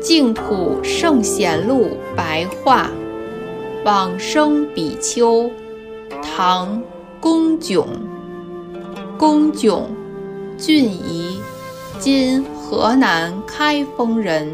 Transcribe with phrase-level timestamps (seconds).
[0.00, 2.88] 净土圣贤录白话，
[3.84, 5.50] 往生比丘，
[6.22, 6.82] 唐，
[7.20, 7.86] 龚炯。
[9.18, 9.88] 龚炯，
[10.56, 11.38] 俊仪，
[11.98, 14.50] 今河南开封人，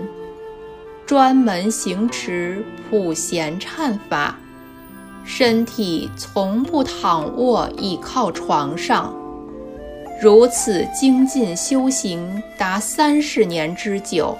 [1.06, 4.36] 专门行持普贤忏法，
[5.24, 9.14] 身体从不躺卧倚靠床上，
[10.18, 14.36] 如此精进修行达三十年之久。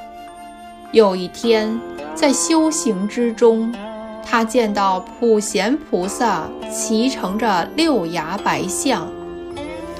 [0.90, 1.78] 有一天，
[2.14, 3.74] 在修行之中，
[4.24, 9.06] 他见到普贤菩萨骑乘着六牙白象，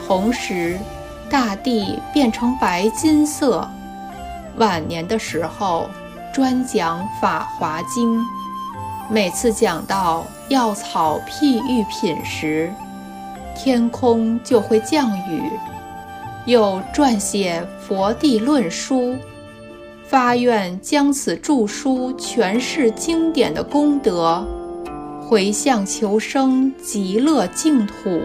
[0.06, 0.78] 同时，
[1.28, 3.68] 大地变成白金色。
[4.56, 5.90] 晚年的时候，
[6.32, 8.18] 专讲《法华经》，
[9.10, 12.72] 每次讲到药草譬喻品时，
[13.56, 15.42] 天空就会降雨。
[16.44, 19.12] 又撰写《佛地论书》。
[20.08, 24.46] 发愿将此著书诠释经典的功德，
[25.20, 28.20] 回向求生极乐净土。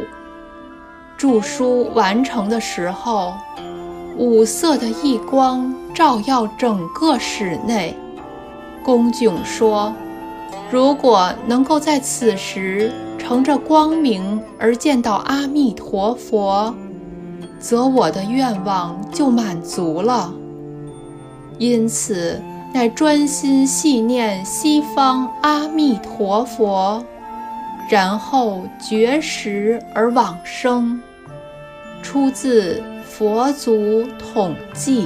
[1.18, 3.34] 著书完成的时候，
[4.16, 7.98] 五色的异光照耀整个室内。
[8.84, 9.92] 公炯说
[10.72, 16.74] ：“如果能够在此时乘着光明而见到阿弥陀佛，
[17.60, 20.34] 则我的愿望就满足了。”
[21.60, 22.42] 因此，
[22.74, 27.04] 乃专心细念西方阿弥陀佛，
[27.90, 31.00] 然后绝食而往生。
[32.02, 35.04] 出自《佛祖统记》。